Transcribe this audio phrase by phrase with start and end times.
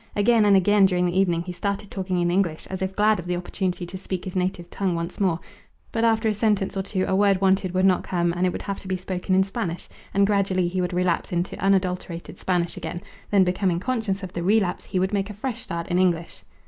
[0.15, 3.27] Again and again during the evening he started talking in English as if glad of
[3.27, 5.39] the opportunity to speak his native tongue once more;
[5.91, 8.63] but after a sentence or two a word wanted would not come, and it would
[8.63, 12.99] have to be spoken in Spanish, and gradually he would relapse into unadulterated Spanish again,
[13.29, 16.41] then, becoming conscious of the relapse, he would make a fresh start in English.